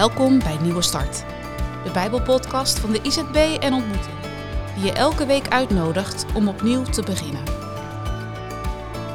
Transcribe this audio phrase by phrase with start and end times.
[0.00, 1.24] Welkom bij Nieuwe Start,
[1.84, 4.16] de Bijbelpodcast van de IZB en Ontmoeting,
[4.74, 7.44] die je elke week uitnodigt om opnieuw te beginnen.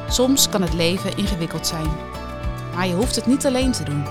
[0.09, 1.87] Soms kan het leven ingewikkeld zijn,
[2.73, 4.03] maar je hoeft het niet alleen te doen.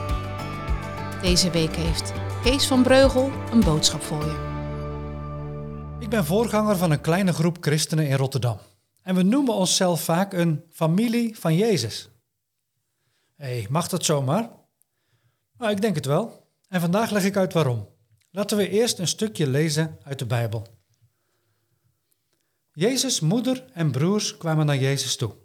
[1.23, 4.37] Deze week heeft Kees van Breugel een boodschap voor je.
[5.99, 8.59] Ik ben voorganger van een kleine groep christenen in Rotterdam.
[9.03, 12.11] En we noemen onszelf vaak een familie van Jezus.
[13.37, 14.51] Hé, hey, mag dat zomaar?
[15.59, 16.44] Nou, ik denk het wel.
[16.75, 17.89] En vandaag leg ik uit waarom.
[18.31, 20.67] Laten we eerst een stukje lezen uit de Bijbel.
[22.73, 25.37] Jezus' moeder en broers kwamen naar Jezus toe.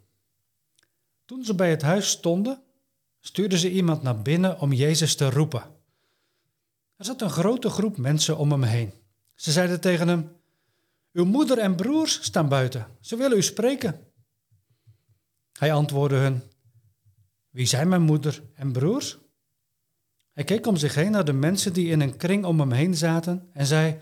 [1.26, 2.64] Toen ze bij het huis stonden,
[3.20, 5.64] stuurden ze iemand naar binnen om Jezus te roepen.
[6.96, 8.94] Er zat een grote groep mensen om hem heen.
[9.36, 10.32] Ze zeiden tegen hem:
[11.12, 12.88] Uw moeder en broers staan buiten.
[13.02, 14.08] Ze willen u spreken.
[15.52, 16.44] Hij antwoordde hun:
[17.50, 19.18] Wie zijn mijn moeder en broers?
[20.40, 22.96] Hij keek om zich heen naar de mensen die in een kring om hem heen
[22.96, 24.00] zaten en zei: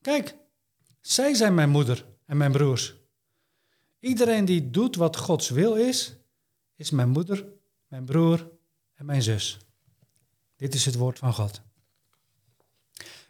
[0.00, 0.36] Kijk,
[1.00, 2.94] zij zijn mijn moeder en mijn broers.
[4.00, 6.16] Iedereen die doet wat Gods wil is,
[6.76, 7.46] is mijn moeder,
[7.86, 8.50] mijn broer
[8.94, 9.58] en mijn zus.
[10.56, 11.60] Dit is het woord van God.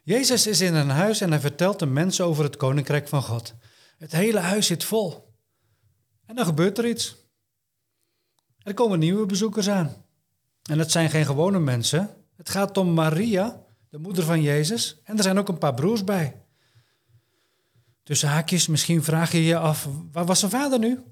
[0.02, 3.54] Jezus is in een huis en hij vertelt de mensen over het koninkrijk van God.
[3.98, 5.34] Het hele huis zit vol.
[6.26, 7.16] En dan gebeurt er iets.
[8.62, 10.04] Er komen nieuwe bezoekers aan.
[10.62, 12.15] En het zijn geen gewone mensen,
[12.46, 16.04] het gaat om Maria, de moeder van Jezus, en er zijn ook een paar broers
[16.04, 16.42] bij.
[18.02, 21.02] Tussen haakjes, misschien vraag je je af, waar was zijn vader nu?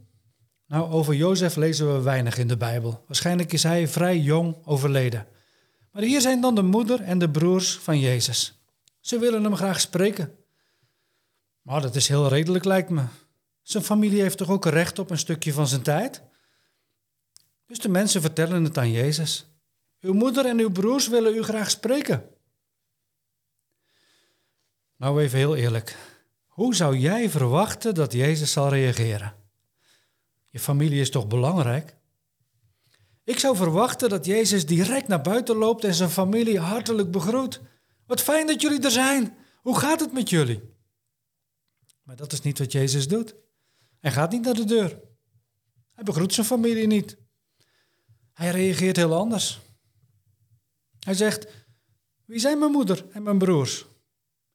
[0.66, 3.04] Nou, over Jozef lezen we weinig in de Bijbel.
[3.06, 5.26] Waarschijnlijk is hij vrij jong overleden.
[5.92, 8.60] Maar hier zijn dan de moeder en de broers van Jezus.
[9.00, 10.34] Ze willen hem graag spreken.
[11.62, 13.04] Maar dat is heel redelijk, lijkt me.
[13.62, 16.22] Zijn familie heeft toch ook recht op een stukje van zijn tijd?
[17.66, 19.53] Dus de mensen vertellen het aan Jezus.
[20.04, 22.28] Uw moeder en uw broers willen u graag spreken.
[24.96, 25.96] Nou even heel eerlijk.
[26.46, 29.34] Hoe zou jij verwachten dat Jezus zal reageren?
[30.50, 31.96] Je familie is toch belangrijk?
[33.24, 37.60] Ik zou verwachten dat Jezus direct naar buiten loopt en zijn familie hartelijk begroet.
[38.06, 39.36] Wat fijn dat jullie er zijn.
[39.62, 40.62] Hoe gaat het met jullie?
[42.02, 43.34] Maar dat is niet wat Jezus doet.
[44.00, 45.00] Hij gaat niet naar de deur.
[45.92, 47.16] Hij begroet zijn familie niet.
[48.32, 49.62] Hij reageert heel anders.
[51.04, 51.46] Hij zegt,
[52.24, 53.86] wie zijn mijn moeder en mijn broers?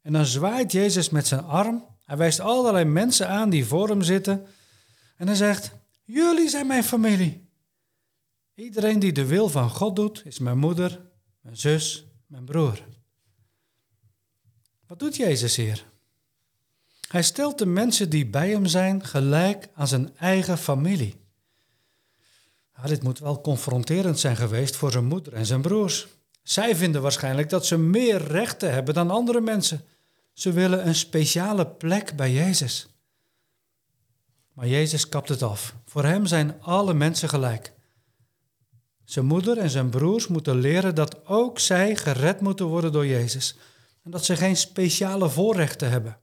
[0.01, 1.85] En dan zwaait Jezus met zijn arm.
[2.05, 4.47] Hij wijst allerlei mensen aan die voor hem zitten.
[5.17, 5.71] En hij zegt,
[6.03, 7.47] jullie zijn mijn familie.
[8.55, 11.01] Iedereen die de wil van God doet, is mijn moeder,
[11.41, 12.83] mijn zus, mijn broer.
[14.87, 15.85] Wat doet Jezus hier?
[17.07, 21.15] Hij stelt de mensen die bij hem zijn gelijk aan zijn eigen familie.
[22.83, 26.07] dit moet wel confronterend zijn geweest voor zijn moeder en zijn broers.
[26.49, 29.85] Zij vinden waarschijnlijk dat ze meer rechten hebben dan andere mensen.
[30.33, 32.87] Ze willen een speciale plek bij Jezus.
[34.53, 35.75] Maar Jezus kapt het af.
[35.85, 37.73] Voor hem zijn alle mensen gelijk.
[39.03, 43.57] Zijn moeder en zijn broers moeten leren dat ook zij gered moeten worden door Jezus.
[44.03, 46.19] En dat ze geen speciale voorrechten hebben.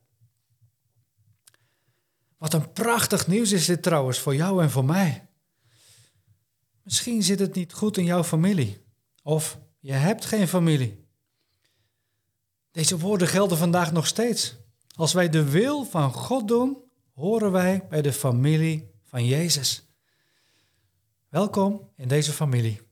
[2.39, 5.29] Wat een prachtig nieuws is dit trouwens voor jou en voor mij.
[6.83, 8.85] Misschien zit het niet goed in jouw familie.
[9.23, 11.05] Of je hebt geen familie.
[12.71, 14.57] Deze woorden gelden vandaag nog steeds.
[14.95, 16.79] Als wij de wil van God doen,
[17.15, 19.87] horen wij bij de familie van Jezus.
[21.29, 22.86] Welkom in deze familie.